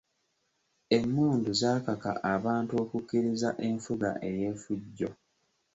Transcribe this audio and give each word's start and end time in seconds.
Emmundu 0.97 1.49
zaakaka 1.61 2.11
abantu 2.33 2.73
okukkiriza 2.83 3.49
enfuga 3.67 4.09
ey’effujjo. 4.29 5.09